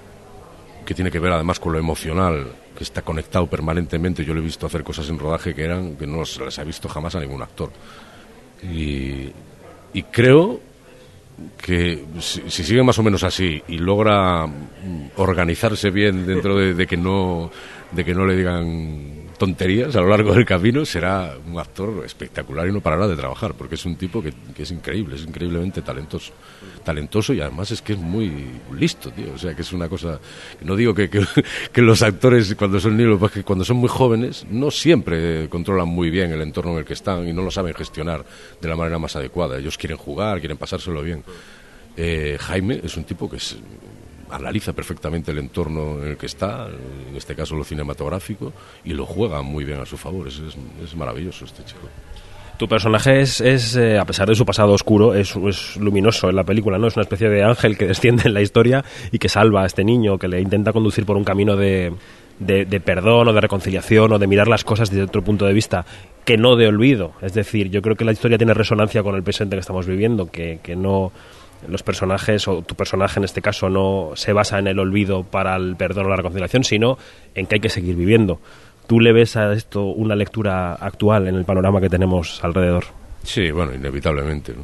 que 0.85 0.95
tiene 0.95 1.11
que 1.11 1.21
ver 1.21 1.33
además 1.33 1.61
con 1.61 1.73
lo 1.73 1.79
emocional, 1.79 2.47
que 2.77 2.85
está 2.85 3.03
conectado 3.03 3.47
permanentemente. 3.47 4.25
Yo 4.25 4.35
le 4.35 4.41
he 4.41 4.45
visto 4.45 4.67
hacer 4.67 4.83
cosas 4.83 5.09
en 5.09 5.19
rodaje 5.19 5.55
que 5.55 5.65
eran 5.65 5.97
que 5.97 6.07
no 6.07 6.25
se 6.25 6.45
las 6.45 6.59
ha 6.59 6.65
visto 6.65 6.89
jamás 6.89 7.15
a 7.15 7.21
ningún 7.21 7.43
actor. 7.43 7.71
Y, 8.63 9.33
creo 10.11 10.61
que 11.59 12.05
si, 12.21 12.49
sigue 12.51 12.83
más 12.83 12.99
o 12.99 13.03
menos 13.03 13.25
así 13.25 13.63
y 13.69 13.79
logra 13.79 14.47
organizarse 15.17 15.91
bien 15.91 16.27
dentro 16.27 16.57
de 16.57 16.87
que 16.87 16.97
no 16.97 17.51
de 17.93 18.05
que 18.05 18.15
no 18.15 18.27
le 18.27 18.37
digan 18.37 19.22
tonterías 19.43 19.97
a 19.97 20.01
lo 20.01 20.07
largo 20.07 20.33
del 20.33 20.45
camino, 20.45 20.85
será 20.85 21.35
un 21.45 21.59
actor 21.59 22.05
espectacular 22.07 22.69
y 22.69 22.73
no 22.73 22.81
parará 22.81 23.09
de 23.09 23.17
trabajar, 23.17 23.55
porque 23.55 23.75
es 23.75 23.85
un 23.85 23.97
tipo 23.97 24.23
que, 24.23 24.33
es 24.57 24.71
increíble, 24.71 25.17
es 25.17 25.23
increíblemente 25.23 25.83
talentoso. 25.83 26.33
Talentoso 26.85 27.35
y 27.35 27.41
además 27.41 27.73
es 27.73 27.83
que 27.83 27.95
es 27.95 27.99
muy 27.99 28.31
listo, 28.73 29.11
tío. 29.11 29.33
O 29.35 29.39
sea, 29.39 29.53
que 29.57 29.63
es 29.63 29.73
una 29.73 29.89
cosa. 29.89 30.21
No 30.61 30.77
digo 30.77 30.95
que, 30.95 31.11
que, 31.11 31.83
los 31.83 32.03
actores, 32.03 32.55
cuando 32.55 32.79
son 32.79 32.97
niños, 32.97 33.33
que 33.33 33.43
cuando 33.43 33.65
son 33.65 33.79
muy 33.79 33.89
jóvenes, 33.89 34.47
no 34.49 34.71
siempre 34.71 35.49
controlan 35.49 35.89
muy 35.89 36.09
bien 36.09 36.31
el 36.31 36.41
entorno 36.41 36.75
en 36.75 36.79
el 36.79 36.85
que 36.85 36.93
están 36.93 37.27
y 37.27 37.33
no 37.33 37.43
lo 37.43 37.51
saben 37.51 37.75
gestionar 37.75 38.25
de 38.61 38.69
la 38.69 38.77
manera 38.77 39.01
más 39.01 39.17
adecuada. 39.17 39.59
Ellos 39.59 39.77
quieren 39.77 39.99
jugar, 39.99 40.39
quieren 40.39 40.57
pasárselo 40.57 41.03
bien. 41.03 41.25
Eh, 41.97 42.37
Jaime 42.39 42.81
es 42.85 42.97
un 42.97 43.03
tipo 43.03 43.29
que 43.29 43.39
es 43.39 43.57
analiza 44.33 44.73
perfectamente 44.73 45.31
el 45.31 45.39
entorno 45.39 46.03
en 46.03 46.11
el 46.11 46.17
que 46.17 46.27
está, 46.27 46.69
en 47.09 47.15
este 47.17 47.35
caso 47.35 47.55
lo 47.55 47.65
cinematográfico, 47.65 48.53
y 48.85 48.95
lo 48.95 49.07
juega 49.07 49.43
muy 49.43 49.65
bien 49.65 49.81
a 49.81 49.87
su 49.87 49.97
favor. 49.97 50.29
Es, 50.29 50.97
maravilloso 50.97 51.45
este 51.45 51.65
chico. 51.65 51.89
Tu 52.59 52.69
personaje 52.69 53.21
es, 53.21 53.41
es 53.41 53.77
eh, 53.77 53.99
a 53.99 54.05
pesar 54.05 54.29
de 54.29 54.35
su 54.35 54.45
pasado 54.45 54.73
oscuro, 54.73 55.15
es, 55.15 55.35
luminoso 55.77 56.29
en 56.29 56.37
la 56.37 56.45
película, 56.45 56.79
¿no? 56.79 56.87
Es 56.87 56.97
una 56.97 57.03
especie 57.03 57.29
de 57.29 57.43
ángel 57.43 57.77
que 57.77 57.87
desciende 57.93 58.25
en 58.27 58.35
la 58.35 58.43
historia 58.43 58.85
y 59.11 59.19
que 59.19 59.29
salva 59.29 59.63
a 59.63 59.67
este 59.67 59.85
niño, 59.85 60.19
que 60.19 60.29
le 60.29 60.41
intenta 60.41 60.73
conducir 60.73 61.05
por 61.05 61.17
un 61.17 61.25
camino 61.25 61.57
de, 61.57 61.93
de, 62.39 62.81
perdón 62.81 63.29
o 63.29 63.33
de 63.33 63.41
reconciliación 63.41 64.13
o 64.13 64.19
de 64.19 64.27
mirar 64.27 64.49
las 64.49 64.65
cosas 64.65 64.91
desde 64.91 65.05
otro 65.05 65.23
punto 65.23 65.47
de 65.47 65.53
vista 65.53 65.85
que 66.25 66.37
no 66.37 66.57
de 66.57 66.69
olvido. 66.69 67.13
Es 67.21 67.35
decir, 67.35 67.69
yo 67.69 67.83
creo 67.83 67.97
que 67.97 68.05
la 68.05 68.13
historia 68.13 68.39
tiene 68.39 68.55
resonancia 68.55 69.03
con 69.03 69.17
el 69.17 69.23
presente 69.23 69.57
que 69.57 69.61
estamos 69.61 69.87
viviendo, 69.87 70.31
que 70.31 70.77
no 70.77 71.13
los 71.69 71.83
personajes, 71.83 72.49
o 72.49 72.63
tu 72.63 72.75
personaje 72.75 73.21
en 73.21 73.25
este 73.25 73.43
caso, 73.43 73.69
no 73.69 74.13
se 74.15 74.33
basa 74.33 74.59
en 74.59 74.67
el 74.67 74.79
olvido 74.79 75.25
para 75.25 75.57
el 75.57 75.77
perdón 75.77 76.07
o 76.07 76.09
la 76.09 76.17
reconciliación, 76.17 76.65
sino 76.65 76.99
en 77.35 77.47
que 77.47 77.57
hay 77.57 77.61
que 77.61 77.69
seguir 77.69 77.97
viviendo. 77.97 78.41
¿Tú 78.87 79.01
le 79.01 79.13
ves 79.13 79.37
a 79.37 79.53
esto 79.53 79.85
una 79.85 80.17
lectura 80.17 80.75
actual 80.75 81.29
en 81.29 81.37
el 81.37 81.45
panorama 81.45 81.81
que 81.81 81.89
tenemos 81.89 82.43
alrededor? 82.43 82.85
Sí, 83.23 83.51
bueno, 83.51 83.75
inevitablemente. 83.75 84.55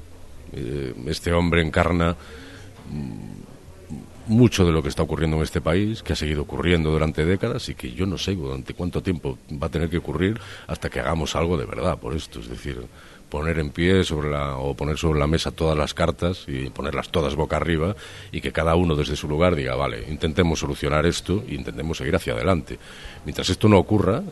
Eh, 0.52 0.94
este 1.06 1.32
hombre 1.32 1.62
encarna 1.62 2.16
mm, 2.90 3.38
mucho 4.28 4.64
de 4.66 4.72
lo 4.72 4.82
que 4.82 4.88
está 4.88 5.02
ocurriendo 5.02 5.36
en 5.36 5.42
este 5.42 5.60
país, 5.60 6.02
que 6.02 6.12
ha 6.12 6.16
seguido 6.16 6.42
ocurriendo 6.42 6.90
durante 6.90 7.24
décadas 7.24 7.68
y 7.68 7.74
que 7.74 7.92
yo 7.92 8.06
no 8.06 8.18
sé 8.18 8.34
durante 8.34 8.74
cuánto 8.74 9.02
tiempo 9.02 9.38
va 9.50 9.68
a 9.68 9.70
tener 9.70 9.88
que 9.88 9.98
ocurrir 9.98 10.38
hasta 10.66 10.90
que 10.90 11.00
hagamos 11.00 11.34
algo 11.36 11.56
de 11.56 11.66
verdad 11.66 11.98
por 11.98 12.14
esto. 12.14 12.40
Es 12.40 12.48
decir, 12.48 12.82
poner 13.28 13.58
en 13.58 13.70
pie 13.70 14.04
sobre 14.04 14.30
la, 14.30 14.56
o 14.56 14.74
poner 14.74 14.96
sobre 14.96 15.18
la 15.18 15.26
mesa 15.26 15.50
todas 15.50 15.76
las 15.76 15.94
cartas 15.94 16.44
y 16.46 16.70
ponerlas 16.70 17.10
todas 17.10 17.34
boca 17.34 17.56
arriba 17.56 17.94
y 18.32 18.40
que 18.40 18.52
cada 18.52 18.74
uno 18.74 18.94
desde 18.94 19.16
su 19.16 19.28
lugar 19.28 19.54
diga, 19.54 19.74
vale, 19.74 20.04
intentemos 20.08 20.60
solucionar 20.60 21.06
esto 21.06 21.44
e 21.46 21.54
intentemos 21.54 21.98
seguir 21.98 22.16
hacia 22.16 22.32
adelante. 22.32 22.78
Mientras 23.24 23.50
esto 23.50 23.68
no 23.68 23.78
ocurra, 23.78 24.22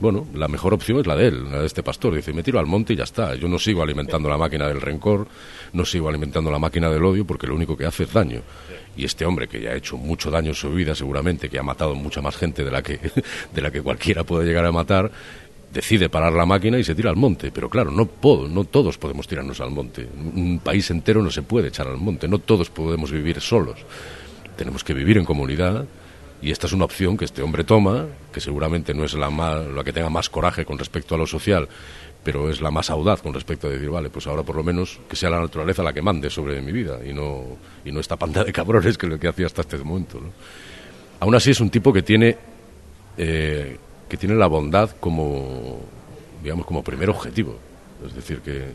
bueno, 0.00 0.26
la 0.34 0.48
mejor 0.48 0.74
opción 0.74 0.98
es 0.98 1.06
la 1.06 1.16
de 1.16 1.28
él, 1.28 1.50
la 1.50 1.60
de 1.60 1.66
este 1.66 1.82
pastor. 1.82 2.14
Dice, 2.14 2.32
me 2.32 2.42
tiro 2.42 2.58
al 2.58 2.66
monte 2.66 2.92
y 2.92 2.96
ya 2.96 3.04
está. 3.04 3.34
Yo 3.36 3.48
no 3.48 3.58
sigo 3.58 3.82
alimentando 3.82 4.28
la 4.28 4.36
máquina 4.36 4.66
del 4.66 4.80
rencor, 4.80 5.28
no 5.72 5.84
sigo 5.84 6.08
alimentando 6.08 6.50
la 6.50 6.58
máquina 6.58 6.90
del 6.90 7.04
odio 7.04 7.24
porque 7.24 7.46
lo 7.46 7.54
único 7.54 7.76
que 7.76 7.86
hace 7.86 8.02
es 8.02 8.12
daño. 8.12 8.42
Y 8.96 9.04
este 9.04 9.24
hombre 9.24 9.48
que 9.48 9.60
ya 9.60 9.70
ha 9.70 9.74
hecho 9.74 9.96
mucho 9.96 10.30
daño 10.30 10.48
en 10.48 10.54
su 10.54 10.70
vida 10.70 10.94
seguramente, 10.94 11.48
que 11.48 11.58
ha 11.58 11.62
matado 11.62 11.94
mucha 11.94 12.20
más 12.20 12.36
gente 12.36 12.64
de 12.64 12.70
la 12.70 12.82
que, 12.82 12.98
de 13.54 13.62
la 13.62 13.70
que 13.70 13.82
cualquiera 13.82 14.24
puede 14.24 14.46
llegar 14.46 14.66
a 14.66 14.72
matar, 14.72 15.10
decide 15.74 16.08
parar 16.08 16.32
la 16.32 16.46
máquina 16.46 16.78
y 16.78 16.84
se 16.84 16.94
tira 16.94 17.10
al 17.10 17.16
monte. 17.16 17.50
Pero 17.50 17.68
claro, 17.68 17.90
no, 17.90 18.06
puedo, 18.06 18.48
no 18.48 18.64
todos 18.64 18.96
podemos 18.96 19.26
tirarnos 19.26 19.60
al 19.60 19.70
monte. 19.70 20.08
Un 20.34 20.60
país 20.62 20.88
entero 20.90 21.20
no 21.20 21.30
se 21.30 21.42
puede 21.42 21.68
echar 21.68 21.88
al 21.88 21.98
monte. 21.98 22.28
No 22.28 22.38
todos 22.38 22.70
podemos 22.70 23.10
vivir 23.10 23.40
solos. 23.40 23.80
Tenemos 24.56 24.84
que 24.84 24.94
vivir 24.94 25.18
en 25.18 25.24
comunidad. 25.24 25.84
Y 26.40 26.50
esta 26.50 26.66
es 26.66 26.72
una 26.72 26.84
opción 26.84 27.16
que 27.16 27.24
este 27.24 27.42
hombre 27.42 27.64
toma, 27.64 28.06
que 28.32 28.40
seguramente 28.40 28.94
no 28.94 29.04
es 29.04 29.14
la, 29.14 29.30
más, 29.30 29.66
la 29.66 29.82
que 29.82 29.92
tenga 29.92 30.10
más 30.10 30.28
coraje 30.30 30.64
con 30.64 30.78
respecto 30.78 31.14
a 31.14 31.18
lo 31.18 31.26
social, 31.26 31.68
pero 32.22 32.50
es 32.50 32.60
la 32.60 32.70
más 32.70 32.90
audaz 32.90 33.22
con 33.22 33.32
respecto 33.32 33.66
a 33.66 33.70
decir, 33.70 33.88
vale, 33.88 34.10
pues 34.10 34.26
ahora 34.26 34.42
por 34.42 34.56
lo 34.56 34.62
menos 34.62 35.00
que 35.08 35.16
sea 35.16 35.30
la 35.30 35.40
naturaleza 35.40 35.82
la 35.82 35.92
que 35.92 36.02
mande 36.02 36.28
sobre 36.28 36.60
mi 36.60 36.70
vida 36.70 36.98
y 37.04 37.14
no, 37.14 37.56
y 37.84 37.92
no 37.92 38.00
esta 38.00 38.16
panda 38.16 38.44
de 38.44 38.52
cabrones 38.52 38.98
que 38.98 39.06
es 39.06 39.12
lo 39.12 39.18
que 39.18 39.28
hacía 39.28 39.46
hasta 39.46 39.62
este 39.62 39.78
momento. 39.78 40.20
Aún 41.20 41.34
así 41.34 41.50
es 41.50 41.60
un 41.60 41.70
tipo 41.70 41.94
que 41.94 42.02
tiene 42.02 42.36
eh, 43.16 43.78
que 44.14 44.18
tiene 44.18 44.36
la 44.36 44.46
bondad 44.46 44.90
como, 45.00 45.80
digamos, 46.40 46.64
como 46.66 46.84
primer 46.84 47.10
objetivo. 47.10 47.58
Es 48.06 48.14
decir, 48.14 48.42
que, 48.42 48.66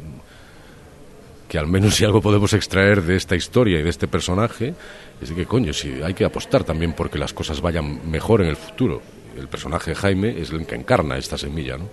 que 1.48 1.58
al 1.58 1.65
menos 1.65 1.96
si 1.96 2.03
algo 2.03 2.22
podemos 2.22 2.51
extraer 2.51 3.03
de 3.03 3.15
esta 3.15 3.38
historia 3.38 3.79
y 3.79 3.84
de 3.84 3.89
este 3.89 4.10
personaje, 4.10 4.74
es 5.22 5.31
que, 5.31 5.46
coño, 5.46 5.72
si 5.72 6.03
hay 6.03 6.13
que 6.13 6.25
apostar 6.25 6.65
también 6.65 6.91
porque 6.91 7.17
las 7.17 7.31
cosas 7.31 7.62
vayan 7.62 8.12
mejor 8.12 8.41
en 8.41 8.50
el 8.50 8.58
futuro. 8.58 9.01
El 9.38 9.48
personaje 9.48 9.91
de 9.91 9.96
Jaime 9.96 10.41
es 10.41 10.51
el 10.51 10.65
que 10.65 10.75
encarna 10.75 11.17
esta 11.17 11.38
semilla, 11.38 11.77
¿no? 11.77 11.86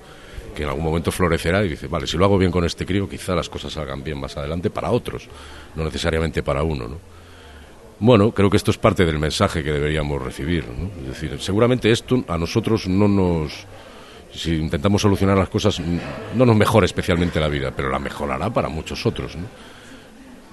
que 0.57 0.65
en 0.65 0.71
algún 0.71 0.83
momento 0.83 1.12
florecerá 1.12 1.65
y 1.65 1.69
dice, 1.69 1.87
vale, 1.87 2.09
si 2.09 2.17
lo 2.17 2.25
hago 2.25 2.38
bien 2.38 2.50
con 2.50 2.65
este 2.65 2.85
crío, 2.85 3.09
quizá 3.09 3.37
las 3.37 3.49
cosas 3.49 3.75
salgan 3.75 4.03
bien 4.03 4.19
más 4.19 4.37
adelante 4.37 4.71
para 4.71 4.91
otros, 4.91 5.29
no 5.76 5.85
necesariamente 5.85 6.43
para 6.43 6.65
uno, 6.65 6.88
¿no? 6.88 6.99
Bueno, 7.99 8.31
creo 8.33 8.50
que 8.50 8.59
esto 8.59 8.71
es 8.71 8.76
parte 8.76 9.07
del 9.07 9.19
mensaje 9.19 9.62
que 9.62 9.73
deberíamos 9.73 10.21
recibir. 10.21 10.67
¿no? 10.67 10.91
Es 11.03 11.09
decir, 11.09 11.41
seguramente 11.41 11.91
esto 11.91 12.25
a 12.29 12.37
nosotros 12.37 12.87
no 12.88 13.09
nos. 13.09 13.67
Si 14.33 14.55
intentamos 14.55 15.00
solucionar 15.00 15.38
las 15.38 15.49
cosas, 15.49 15.81
no 15.81 16.45
nos 16.45 16.57
mejora 16.57 16.85
especialmente 16.85 17.41
la 17.41 17.49
vida, 17.49 17.73
pero 17.75 17.88
la 17.88 17.99
mejorará 17.99 18.50
para 18.50 18.69
muchos 18.69 19.07
otros. 19.07 19.35
¿no? 19.35 19.47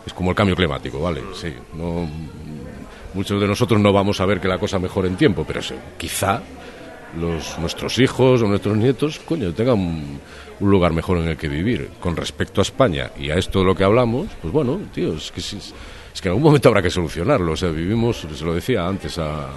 Es 0.06 0.14
como 0.14 0.30
el 0.30 0.36
cambio 0.36 0.56
climático, 0.56 1.02
¿vale? 1.02 1.22
Sí. 1.34 1.54
No, 1.74 2.08
muchos 3.14 3.42
de 3.42 3.48
nosotros 3.48 3.82
no 3.82 3.92
vamos 3.92 4.22
a 4.22 4.26
ver 4.26 4.40
que 4.40 4.48
la 4.48 4.58
cosa 4.58 4.80
mejore 4.80 5.10
en 5.10 5.18
tiempo, 5.18 5.44
pero 5.46 5.60
quizá 5.98 6.42
los, 7.20 7.60
nuestros 7.60 8.00
hijos 8.00 8.42
o 8.42 8.48
nuestros 8.48 8.78
nietos, 8.78 9.20
coño, 9.20 9.54
tengan 9.54 9.80
un, 9.80 10.20
un, 10.62 10.72
lugar 10.72 10.94
mejor 10.94 11.18
en 11.18 11.28
el 11.28 11.38
que 11.38 11.50
vivir. 11.50 11.90
Con 12.00 12.16
respecto 12.16 12.62
a 12.62 12.64
España 12.64 13.12
y 13.20 13.32
a 13.32 13.36
esto 13.36 13.60
de 13.60 13.66
lo 13.66 13.76
que 13.76 13.84
hablamos, 13.84 14.28
pues 14.42 14.54
bueno, 14.54 14.80
tío, 14.94 15.14
es 15.16 15.30
que 15.30 15.42
si 15.42 15.60
es 16.14 16.22
que 16.22 16.28
en 16.28 16.34
algún 16.34 16.44
momento 16.44 16.70
habrá 16.70 16.82
que 16.82 16.92
solucionarlo. 16.92 17.54
O 17.54 17.58
sea, 17.58 17.70
vivimos, 17.70 18.28
se 18.32 18.46
lo 18.46 18.54
decía 18.54 18.88
antes 18.88 19.18
a, 19.18 19.50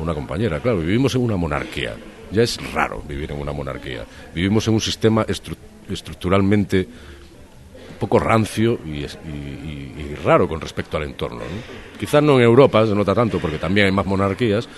una 0.00 0.14
compañera, 0.14 0.60
claro, 0.60 0.78
vivimos 0.78 1.14
en 1.16 1.22
una 1.22 1.36
monarquía. 1.36 1.96
Ya 2.30 2.42
es 2.42 2.58
raro 2.72 3.02
vivir 3.06 3.32
en 3.32 3.40
una 3.40 3.52
monarquía. 3.52 4.04
Vivimos 4.34 4.66
en 4.68 4.74
un 4.74 4.80
sistema 4.80 5.26
estructuralmente 5.88 6.78
un 6.80 7.98
poco 7.98 8.18
rancio 8.18 8.78
y, 8.86 9.04
raro 10.24 10.48
con 10.48 10.60
respecto 10.60 10.96
al 10.96 11.02
entorno. 11.02 11.40
Quizás 11.98 12.22
no 12.22 12.38
en 12.38 12.44
Europa 12.44 12.86
se 12.86 12.94
nota 12.94 13.14
tanto 13.14 13.38
porque 13.38 13.58
también 13.58 13.86
hay 13.86 13.92
más 13.92 14.06
monarquías, 14.06 14.68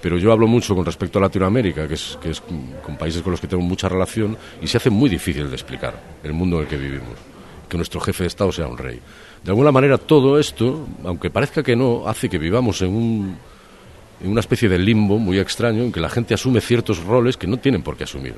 pero 0.00 0.16
yo 0.16 0.32
hablo 0.32 0.46
mucho 0.46 0.74
con 0.74 0.84
respecto 0.84 1.18
a 1.18 1.22
Latinoamérica, 1.22 1.86
que 1.86 1.94
es, 1.94 2.18
que 2.20 2.30
es 2.30 2.40
con 2.40 2.96
países 2.96 3.22
con 3.22 3.30
los 3.30 3.40
que 3.40 3.46
tengo 3.46 3.62
mucha 3.62 3.88
relación, 3.88 4.36
y 4.60 4.66
se 4.66 4.78
hace 4.78 4.90
muy 4.90 5.10
difícil 5.10 5.48
de 5.48 5.54
explicar 5.54 5.94
el 6.22 6.32
mundo 6.32 6.56
en 6.56 6.62
el 6.62 6.68
que 6.68 6.76
vivimos 6.76 7.33
que 7.68 7.76
nuestro 7.76 8.00
jefe 8.00 8.24
de 8.24 8.28
Estado 8.28 8.52
sea 8.52 8.66
un 8.66 8.78
rey. 8.78 9.00
De 9.42 9.50
alguna 9.50 9.72
manera 9.72 9.98
todo 9.98 10.38
esto, 10.38 10.86
aunque 11.04 11.30
parezca 11.30 11.62
que 11.62 11.76
no, 11.76 12.08
hace 12.08 12.28
que 12.28 12.38
vivamos 12.38 12.80
en 12.82 12.94
un 12.94 13.36
en 14.22 14.30
una 14.30 14.40
especie 14.40 14.68
de 14.68 14.78
limbo 14.78 15.18
muy 15.18 15.38
extraño 15.38 15.82
en 15.82 15.92
que 15.92 16.00
la 16.00 16.08
gente 16.08 16.34
asume 16.34 16.60
ciertos 16.60 17.02
roles 17.04 17.36
que 17.36 17.46
no 17.46 17.58
tienen 17.58 17.82
por 17.82 17.96
qué 17.96 18.04
asumir. 18.04 18.34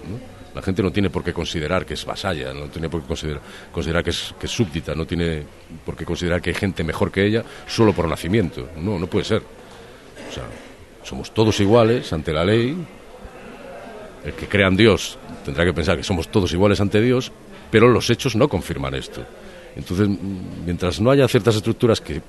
La 0.54 0.62
gente 0.62 0.82
no 0.82 0.90
tiene 0.90 1.10
por 1.10 1.22
qué 1.22 1.32
considerar 1.32 1.84
que 1.84 1.94
es 1.94 2.04
vasalla, 2.04 2.52
no 2.52 2.66
tiene 2.66 2.88
por 2.88 3.02
qué 3.02 3.08
considerar, 3.08 4.02
que, 4.02 4.10
es, 4.10 4.34
que, 4.38 4.46
es, 4.46 4.52
súbdita, 4.52 4.94
no 4.94 5.06
tiene 5.06 5.42
por 5.84 5.96
qué 5.96 6.04
considerar 6.04 6.40
que 6.40 6.50
hay 6.50 6.56
gente 6.56 6.82
mejor 6.82 7.12
que 7.12 7.24
ella 7.24 7.44
solo 7.68 7.92
por 7.92 8.08
nacimiento. 8.08 8.70
No, 8.78 8.98
no 8.98 9.06
puede 9.06 9.24
ser. 9.26 9.42
O 9.42 10.32
sea, 10.32 10.44
somos 11.02 11.32
todos 11.32 11.60
iguales 11.60 12.12
ante 12.12 12.32
la 12.32 12.44
ley. 12.44 12.76
El 14.24 14.32
que 14.32 14.48
crea 14.48 14.66
en 14.66 14.76
Dios 14.76 15.18
tendrá 15.44 15.64
que 15.64 15.72
pensar 15.72 15.96
que 15.96 16.02
somos 16.02 16.28
todos 16.28 16.52
iguales 16.52 16.80
ante 16.80 17.00
Dios, 17.00 17.30
pero 17.70 17.88
los 17.88 18.10
hechos 18.10 18.36
no 18.36 18.48
confirman 18.48 18.94
esto. 18.94 19.24
Entonces, 19.76 20.08
mientras 20.64 21.00
no 21.00 21.10
haya 21.10 21.28
ciertas 21.28 21.56
estructuras 21.56 22.00
que 22.00 22.22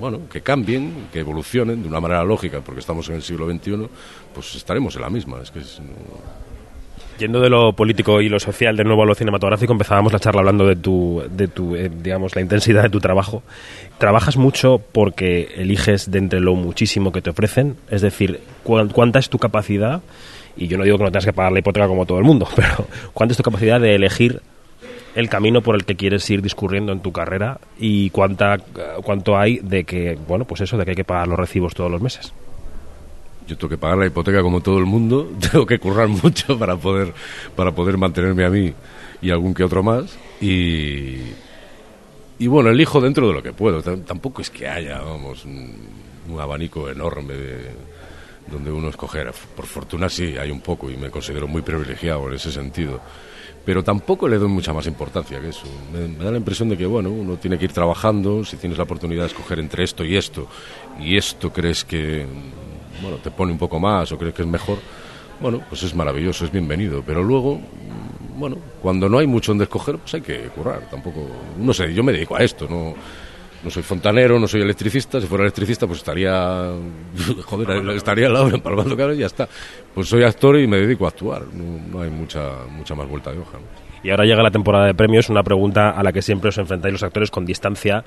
bueno, 0.00 0.22
que 0.32 0.40
cambien, 0.40 1.08
que 1.12 1.20
evolucionen 1.20 1.82
de 1.82 1.88
una 1.88 2.00
manera 2.00 2.24
lógica, 2.24 2.60
porque 2.60 2.80
estamos 2.80 3.08
en 3.10 3.16
el 3.16 3.22
siglo 3.22 3.46
XXI, 3.46 3.86
pues 4.34 4.54
estaremos 4.54 4.96
en 4.96 5.02
la 5.02 5.10
misma. 5.10 5.40
Es 5.42 5.50
que 5.50 5.60
Yendo 7.18 7.40
de 7.40 7.50
lo 7.50 7.74
político 7.74 8.22
y 8.22 8.30
lo 8.30 8.40
social 8.40 8.78
de 8.78 8.82
nuevo 8.82 9.02
a 9.02 9.06
lo 9.06 9.14
cinematográfico, 9.14 9.74
empezábamos 9.74 10.10
la 10.14 10.18
charla 10.18 10.40
hablando 10.40 10.66
de 10.66 10.76
tu, 10.76 11.22
de 11.30 11.48
tu 11.48 11.76
eh, 11.76 11.90
digamos, 11.94 12.34
la 12.34 12.40
intensidad 12.40 12.82
de 12.84 12.88
tu 12.88 12.98
trabajo. 12.98 13.42
¿Trabajas 13.98 14.38
mucho 14.38 14.80
porque 14.92 15.52
eliges 15.56 16.10
de 16.10 16.16
entre 16.16 16.40
lo 16.40 16.54
muchísimo 16.54 17.12
que 17.12 17.20
te 17.20 17.28
ofrecen? 17.28 17.76
Es 17.90 18.00
decir, 18.00 18.40
¿cuánta 18.64 19.18
es 19.18 19.28
tu 19.28 19.38
capacidad? 19.38 20.00
Y 20.56 20.66
yo 20.66 20.78
no 20.78 20.84
digo 20.84 20.96
que 20.96 21.04
no 21.04 21.10
tengas 21.10 21.26
que 21.26 21.34
pagar 21.34 21.52
la 21.52 21.58
hipoteca 21.58 21.86
como 21.88 22.06
todo 22.06 22.16
el 22.16 22.24
mundo, 22.24 22.48
pero 22.56 22.86
¿cuánta 23.12 23.34
es 23.34 23.36
tu 23.36 23.42
capacidad 23.42 23.78
de 23.78 23.94
elegir 23.94 24.40
el 25.14 25.28
camino 25.28 25.62
por 25.62 25.74
el 25.74 25.84
que 25.84 25.96
quieres 25.96 26.28
ir 26.30 26.42
discurriendo 26.42 26.92
en 26.92 27.00
tu 27.00 27.12
carrera 27.12 27.60
y 27.78 28.10
cuánta, 28.10 28.58
cuánto 29.02 29.36
hay 29.36 29.58
de 29.58 29.84
que, 29.84 30.18
bueno, 30.28 30.44
pues 30.44 30.60
eso, 30.60 30.76
de 30.76 30.84
que 30.84 30.90
hay 30.92 30.96
que 30.96 31.04
pagar 31.04 31.28
los 31.28 31.38
recibos 31.38 31.74
todos 31.74 31.90
los 31.90 32.00
meses. 32.00 32.32
Yo 33.46 33.56
tengo 33.56 33.68
que 33.68 33.78
pagar 33.78 33.98
la 33.98 34.06
hipoteca 34.06 34.42
como 34.42 34.60
todo 34.60 34.78
el 34.78 34.86
mundo, 34.86 35.32
tengo 35.52 35.66
que 35.66 35.78
currar 35.78 36.08
mucho 36.08 36.58
para 36.58 36.76
poder, 36.76 37.12
para 37.56 37.72
poder 37.72 37.98
mantenerme 37.98 38.44
a 38.44 38.50
mí 38.50 38.72
y 39.22 39.30
algún 39.30 39.54
que 39.54 39.64
otro 39.64 39.82
más. 39.82 40.16
Y, 40.40 41.16
y 42.38 42.46
bueno, 42.46 42.70
elijo 42.70 43.00
dentro 43.00 43.28
de 43.28 43.34
lo 43.34 43.42
que 43.42 43.52
puedo. 43.52 43.82
Tampoco 43.82 44.40
es 44.40 44.50
que 44.50 44.68
haya, 44.68 45.00
vamos, 45.00 45.44
un, 45.44 46.38
abanico 46.38 46.88
enorme 46.88 47.34
de, 47.34 47.70
donde 48.50 48.70
uno 48.70 48.88
escoger. 48.88 49.32
Por 49.56 49.66
fortuna 49.66 50.08
sí, 50.08 50.36
hay 50.36 50.50
un 50.50 50.60
poco 50.60 50.90
y 50.90 50.96
me 50.96 51.10
considero 51.10 51.46
muy 51.46 51.62
privilegiado 51.62 52.28
en 52.28 52.34
ese 52.34 52.50
sentido 52.52 53.00
pero 53.64 53.84
tampoco 53.84 54.26
le 54.26 54.38
doy 54.38 54.48
mucha 54.48 54.72
más 54.72 54.86
importancia 54.86 55.40
que 55.40 55.50
eso. 55.50 55.66
Me, 55.92 56.24
da 56.24 56.30
la 56.30 56.38
impresión 56.38 56.68
de 56.68 56.76
que, 56.76 56.86
bueno, 56.86 57.10
uno 57.10 57.36
tiene 57.36 57.58
que 57.58 57.66
ir 57.66 57.72
trabajando, 57.72 58.44
si 58.44 58.56
tienes 58.56 58.78
la 58.78 58.84
oportunidad 58.84 59.22
de 59.22 59.28
escoger 59.28 59.58
entre 59.58 59.84
esto 59.84 60.04
y 60.04 60.16
esto, 60.16 60.48
y 60.98 61.16
esto 61.16 61.52
crees 61.52 61.84
que, 61.84 62.26
bueno, 63.02 63.18
te 63.18 63.30
pone 63.30 63.52
un 63.52 63.58
poco 63.58 63.78
más 63.78 64.10
o 64.12 64.18
crees 64.18 64.34
que 64.34 64.42
es 64.42 64.48
mejor, 64.48 64.78
bueno, 65.40 65.62
pues 65.68 65.82
es 65.82 65.94
maravilloso, 65.94 66.44
es 66.44 66.52
bienvenido, 66.52 67.02
pero 67.06 67.22
luego, 67.22 67.60
bueno, 68.36 68.56
cuando 68.80 69.08
no 69.08 69.18
hay 69.18 69.26
mucho 69.26 69.52
donde 69.52 69.64
escoger, 69.64 69.98
pues 69.98 70.14
hay 70.14 70.22
que 70.22 70.40
currar, 70.48 70.88
tampoco, 70.90 71.26
no 71.58 71.72
sé, 71.72 71.92
yo 71.92 72.02
me 72.02 72.12
dedico 72.12 72.36
a 72.36 72.42
esto, 72.42 72.66
no 72.68 72.94
no 73.62 73.70
soy 73.70 73.82
fontanero, 73.82 74.38
no 74.38 74.48
soy 74.48 74.62
electricista. 74.62 75.20
Si 75.20 75.26
fuera 75.26 75.44
electricista, 75.44 75.86
pues 75.86 75.98
estaría. 75.98 76.70
Joder, 77.44 77.88
estaría 77.90 78.26
al 78.26 78.32
lado 78.32 78.48
empalmando 78.48 78.96
cabras 78.96 79.16
y 79.16 79.20
ya 79.20 79.26
está. 79.26 79.48
Pues 79.94 80.08
soy 80.08 80.22
actor 80.24 80.58
y 80.58 80.66
me 80.66 80.78
dedico 80.78 81.04
a 81.04 81.08
actuar. 81.08 81.42
No, 81.52 82.00
hay 82.00 82.10
mucha, 82.10 82.64
mucha 82.70 82.94
más 82.94 83.08
vuelta 83.08 83.32
de 83.32 83.38
hoja. 83.38 83.58
Y 84.02 84.10
ahora 84.10 84.24
llega 84.24 84.42
la 84.42 84.50
temporada 84.50 84.86
de 84.86 84.94
premios, 84.94 85.28
una 85.28 85.42
pregunta 85.42 85.90
a 85.90 86.02
la 86.02 86.10
que 86.10 86.22
siempre 86.22 86.48
os 86.48 86.56
enfrentáis 86.56 86.92
los 86.92 87.02
actores 87.02 87.30
con 87.30 87.44
distancia, 87.44 88.02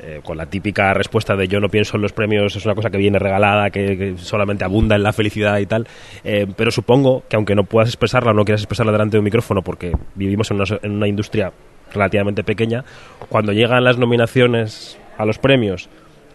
eh, 0.00 0.20
con 0.24 0.36
la 0.36 0.46
típica 0.46 0.92
respuesta 0.92 1.36
de 1.36 1.46
yo 1.46 1.60
no 1.60 1.68
pienso 1.68 1.96
en 1.96 2.02
los 2.02 2.12
premios, 2.12 2.56
es 2.56 2.64
una 2.64 2.74
cosa 2.74 2.90
que 2.90 2.98
viene 2.98 3.20
regalada, 3.20 3.70
que, 3.70 4.16
solamente 4.18 4.64
abunda 4.64 4.96
en 4.96 5.04
la 5.04 5.12
felicidad 5.12 5.58
y 5.58 5.66
tal. 5.66 5.86
Eh, 6.24 6.48
pero 6.56 6.72
supongo 6.72 7.22
que 7.28 7.36
aunque 7.36 7.54
no 7.54 7.62
puedas 7.62 7.90
expresarla 7.90 8.32
o 8.32 8.34
no 8.34 8.44
quieras 8.44 8.62
expresarla 8.62 8.90
delante 8.90 9.12
de 9.12 9.18
un 9.20 9.24
micrófono, 9.24 9.62
porque 9.62 9.92
vivimos 10.16 10.50
en 10.50 10.56
una, 10.56 10.78
en 10.82 10.90
una 10.90 11.06
industria 11.06 11.52
relativamente 11.96 12.44
pequeña, 12.44 12.84
cuando 13.28 13.52
llegan 13.52 13.84
las 13.84 13.98
nominaciones 13.98 14.98
a 15.18 15.24
los 15.24 15.38
premios 15.38 15.88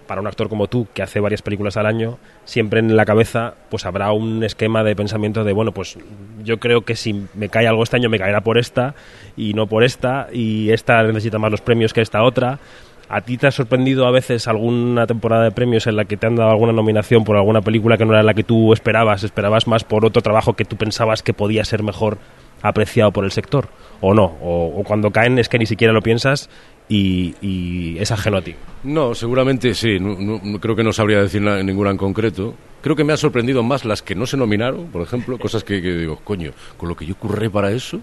para 0.08 0.20
un 0.20 0.28
actor 0.28 0.50
como 0.50 0.68
tú, 0.68 0.88
que 0.94 1.04
hace 1.04 1.22
varias 1.22 1.42
películas 1.42 1.78
al 1.78 1.86
año, 1.86 2.18
siempre 2.44 2.82
en 2.82 2.98
la 2.98 3.06
cabeza 3.06 3.54
pues 3.70 3.86
habrá 3.86 4.12
un 4.12 4.44
esquema 4.44 4.84
de 4.84 4.94
pensamiento 4.94 5.46
de, 5.46 5.54
bueno, 5.54 5.72
pues 5.72 5.98
yo 6.44 6.60
creo 6.60 6.82
que 6.82 6.98
si 6.98 7.28
me 7.34 7.48
cae 7.48 7.66
algo 7.66 7.82
este 7.82 7.96
año 7.96 8.10
me 8.10 8.20
caerá 8.20 8.42
por 8.42 8.58
esta 8.58 8.94
y 9.38 9.54
no 9.54 9.68
por 9.68 9.86
esta, 9.86 10.28
y 10.34 10.72
esta 10.72 11.02
necesita 11.04 11.40
más 11.40 11.50
los 11.50 11.62
premios 11.62 11.94
que 11.94 12.02
esta 12.02 12.24
otra. 12.24 12.60
¿A 13.08 13.22
ti 13.22 13.38
te 13.38 13.48
ha 13.48 13.52
sorprendido 13.52 14.06
a 14.06 14.12
veces 14.12 14.48
alguna 14.50 15.08
temporada 15.08 15.44
de 15.44 15.52
premios 15.52 15.88
en 15.88 15.96
la 15.98 16.04
que 16.06 16.18
te 16.18 16.28
han 16.28 16.36
dado 16.36 16.50
alguna 16.50 16.74
nominación 16.74 17.24
por 17.24 17.38
alguna 17.38 17.62
película 17.62 17.98
que 17.98 18.06
no 18.06 18.14
era 18.14 18.24
la 18.24 18.34
que 18.34 18.44
tú 18.44 18.74
esperabas? 18.74 19.24
¿Esperabas 19.24 19.68
más 19.68 19.84
por 19.84 20.06
otro 20.06 20.22
trabajo 20.22 20.54
que 20.54 20.66
tú 20.66 20.76
pensabas 20.76 21.24
que 21.24 21.34
podía 21.34 21.64
ser 21.64 21.84
mejor 21.84 22.18
apreciado 22.62 23.12
por 23.12 23.26
el 23.26 23.32
sector? 23.32 23.70
¿O 24.02 24.14
no? 24.14 24.38
¿O, 24.42 24.84
cuando 24.86 25.12
caen 25.12 25.38
es 25.38 25.48
que 25.50 25.60
ni 25.60 25.66
siquiera 25.66 25.94
lo 25.94 26.02
piensas 26.02 26.50
y, 26.90 27.98
es 28.00 28.12
ajeno 28.12 28.38
a 28.38 28.42
ti? 28.42 28.56
No, 28.84 29.14
seguramente 29.14 29.74
sí. 29.74 30.00
No, 30.00 30.60
creo 30.60 30.76
que 30.76 30.84
no 30.84 30.92
sabría 30.92 31.22
decir 31.22 31.42
ninguna 31.42 31.92
en 31.92 31.98
concreto. 31.98 32.56
Creo 32.82 32.96
que 32.96 33.04
me 33.04 33.14
ha 33.14 33.18
sorprendido 33.18 33.62
más 33.64 33.86
las 33.86 34.02
que 34.02 34.16
no 34.16 34.26
se 34.26 34.38
nominaron, 34.38 34.88
por 34.88 35.04
ejemplo, 35.04 35.38
cosas 35.38 35.64
que, 35.64 35.80
digo, 35.80 36.18
coño, 36.24 36.52
con 36.78 36.90
lo 36.90 36.96
que 36.96 37.06
yo 37.06 37.16
curré 37.16 37.50
para 37.50 37.72
eso. 37.72 38.02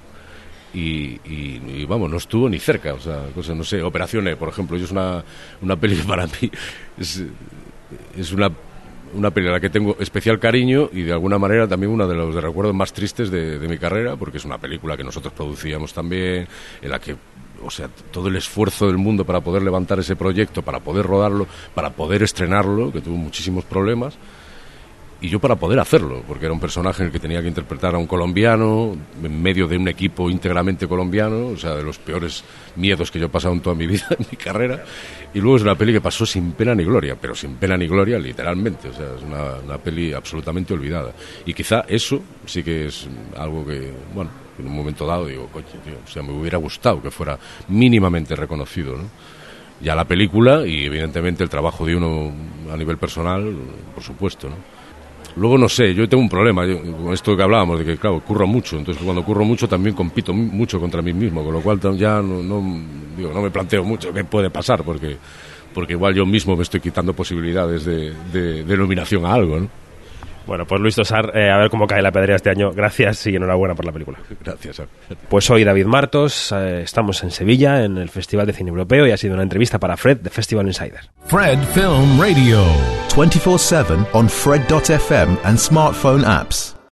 Y, 0.73 1.85
vamos, 1.87 2.11
no 2.11 2.19
estuvo 2.19 2.49
ni 2.49 2.59
cerca, 2.59 2.95
o 2.95 3.01
sea, 3.01 3.25
cosas, 3.35 3.57
no 3.57 3.65
sé, 3.65 3.83
Operaciones, 3.83 4.37
por 4.37 4.51
ejemplo, 4.51 4.77
yo 4.77 4.85
es 4.85 4.93
una, 4.93 5.25
una 5.63 5.77
peli 5.77 5.97
para 6.07 6.27
mí, 6.27 6.51
es 6.99 8.33
una 8.33 8.51
una 9.15 9.31
película 9.31 9.55
a 9.55 9.59
la 9.59 9.61
que 9.61 9.71
tengo 9.71 9.97
especial 10.01 10.39
cariño 10.39 10.91
y 10.93 11.03
de 11.03 11.13
alguna 11.13 11.39
manera 11.39 11.67
también 11.67 11.93
uno 11.93 12.07
de 12.07 12.15
los 12.15 12.35
recuerdos 12.35 12.75
más 12.75 12.93
tristes 12.93 13.31
de, 13.31 13.59
mi 13.69 13.79
carrera, 13.79 14.17
porque 14.17 14.39
es 14.39 14.45
una 14.45 14.59
película 14.59 14.97
que 14.97 15.05
nosotros 15.05 15.33
producíamos 15.33 15.93
también, 15.93 16.49
en 16.81 16.91
la 16.91 16.99
que 16.99 17.17
o 17.63 17.71
sea, 17.71 17.89
todo 18.13 18.29
el 18.29 18.37
esfuerzo 18.37 18.87
del 18.87 18.99
mundo 18.99 19.25
para 19.25 19.41
poder 19.41 19.63
levantar 19.63 19.99
ese 19.99 20.17
proyecto, 20.17 20.63
para 20.63 20.81
poder 20.81 21.05
rodarlo, 21.05 21.47
para 21.75 21.91
poder 21.91 22.23
estrenarlo, 22.23 22.93
que 22.93 23.01
tuvo 23.01 23.17
muchísimos 23.17 23.65
problemas, 23.65 24.17
y 25.21 25.29
yo 25.29 25.41
para 25.41 25.57
poder 25.57 25.81
hacerlo, 25.81 26.23
porque 26.27 26.45
era 26.45 26.55
un 26.55 26.61
personaje 26.61 27.03
el 27.03 27.11
que 27.11 27.19
tenía 27.19 27.43
que 27.43 27.49
interpretar 27.49 27.95
a 27.95 27.99
un 27.99 28.07
colombiano 28.07 28.97
en 29.23 29.43
medio 29.43 29.67
de 29.67 29.77
un 29.77 29.89
equipo 29.89 30.31
íntegramente 30.31 30.87
colombiano, 30.87 31.49
o 31.49 31.57
sea, 31.57 31.75
de 31.75 31.83
los 31.83 31.99
peores 31.99 32.45
miedos 32.77 33.11
que 33.11 33.19
yo 33.19 33.27
he 33.27 33.29
pasado 33.29 33.55
en 33.55 33.61
toda 33.61 33.75
mi 33.75 33.87
vida, 33.89 34.07
en 34.11 34.27
mi 34.31 34.37
carrera, 34.37 34.85
y 35.35 35.41
luego 35.41 35.57
es 35.57 35.63
una 35.63 35.75
peli 35.75 35.93
que 35.93 36.01
pasó 36.01 36.25
sin 36.25 36.53
pena 36.53 36.75
ni 36.75 36.85
gloria, 36.85 37.17
pero 37.21 37.35
sin 37.35 37.57
pena 37.57 37.77
ni 37.77 37.89
gloria 37.89 38.19
literalmente, 38.19 38.89
o 38.89 38.93
sea, 38.93 39.07
es 39.17 39.23
una, 39.23 39.79
peli 39.79 40.13
absolutamente 40.13 40.73
olvidada. 40.73 41.13
Y 41.45 41.53
quizá 41.53 41.85
eso 41.89 42.23
sí 42.47 42.63
que 42.63 42.87
es 42.87 43.09
algo 43.37 43.67
que, 43.67 43.93
bueno, 44.15 44.31
en 44.59 44.67
un 44.67 44.77
momento 44.77 45.07
dado 45.07 45.27
digo, 45.27 45.49
coche, 45.49 45.79
tío, 45.85 45.95
o 46.05 46.09
sea, 46.09 46.23
me 46.23 46.33
hubiera 46.33 46.59
gustado 46.59 47.03
que 47.03 47.11
fuera 47.11 47.39
mínimamente 47.69 48.37
reconocido, 48.37 48.97
¿no? 48.97 49.05
Ya 49.81 49.95
la 49.95 50.05
película 50.05 50.67
y 50.67 50.87
evidentemente 50.87 51.45
el 51.45 51.49
trabajo 51.49 51.87
de 51.87 51.95
uno 51.95 52.33
a 52.73 52.77
nivel 52.77 52.99
personal, 52.99 53.55
por 53.95 54.03
supuesto, 54.03 54.49
¿no? 54.49 54.78
Luego 55.37 55.59
no 55.59 55.69
sé, 55.69 55.95
yo 55.95 56.09
tengo 56.09 56.23
un 56.23 56.29
problema 56.29 56.65
con 56.67 57.13
esto 57.13 57.37
que 57.37 57.43
hablábamos, 57.43 57.79
de 57.79 57.85
que 57.85 57.97
claro, 57.97 58.21
curro 58.21 58.47
mucho, 58.47 58.77
entonces 58.77 59.03
cuando 59.03 59.25
curro 59.25 59.45
mucho 59.45 59.69
también 59.69 59.95
compito 59.95 60.33
mucho 60.33 60.81
contra 60.81 61.01
mí 61.03 61.13
mismo, 61.13 61.45
con 61.45 61.53
lo 61.53 61.61
cual 61.61 61.79
ya 61.97 62.21
no, 62.21 62.43
no, 62.43 62.83
digo, 63.17 63.33
no 63.33 63.43
me 63.43 63.51
planteo 63.51 63.85
mucho 63.85 64.13
qué 64.13 64.25
puede 64.25 64.51
pasar, 64.51 64.83
porque, 64.83 65.17
porque 65.73 65.93
igual 65.93 66.15
yo 66.15 66.27
mismo 66.27 66.57
me 66.57 66.63
estoy 66.63 66.81
quitando 66.81 67.13
posibilidades 67.13 67.85
de, 67.85 68.15
de, 68.33 68.77
nominación 68.77 69.25
a 69.27 69.35
algo, 69.35 69.61
¿no? 69.61 69.69
Bueno, 70.49 70.65
pues 70.67 70.81
Luis 70.81 70.97
Tosar, 70.97 71.31
eh, 71.37 71.51
a 71.51 71.59
ver 71.59 71.69
cómo 71.69 71.87
cae 71.87 72.01
la 72.01 72.11
pedrea 72.11 72.37
este 72.37 72.49
año. 72.49 72.73
Gracias 72.73 73.27
y 73.27 73.37
enhorabuena 73.37 73.75
por 73.75 73.85
la 73.85 73.93
película. 73.93 74.19
Gracias. 74.43 74.83
Pues 75.29 75.45
soy 75.45 75.63
David 75.63 75.85
Martos, 75.85 76.53
eh, 76.53 76.81
estamos 76.83 77.23
en 77.23 77.31
Sevilla, 77.31 77.85
en 77.85 77.99
el 77.99 78.09
Festival 78.09 78.47
de 78.47 78.55
Cine 78.55 78.71
Europeo, 78.71 79.07
y 79.07 79.11
ha 79.11 79.19
sido 79.19 79.35
una 79.35 79.43
entrevista 79.43 79.79
para 79.79 79.99
Fred 79.99 80.21
de 80.21 80.31
Festival 80.31 80.67
Insider. 80.67 81.11
Fred 81.27 81.59
Film 81.75 82.19
Radio. 82.19 82.65
24-7 83.15 84.07
on 84.15 84.27
Fred.fm 84.27 85.37
and 85.45 85.59
smartphone 85.59 86.25
apps. 86.25 86.78